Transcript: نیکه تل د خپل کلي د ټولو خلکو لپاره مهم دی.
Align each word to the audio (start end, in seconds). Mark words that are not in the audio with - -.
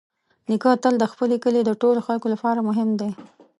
نیکه 0.49 0.71
تل 0.83 0.93
د 0.99 1.03
خپل 1.11 1.29
کلي 1.43 1.61
د 1.65 1.71
ټولو 1.81 1.99
خلکو 2.07 2.27
لپاره 2.33 2.59
مهم 2.69 2.89
دی. 2.99 3.09